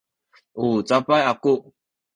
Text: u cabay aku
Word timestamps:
u 0.65 0.65
cabay 0.87 1.21
aku 1.31 1.53